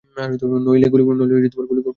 [0.65, 1.87] নইলে গুলি করব!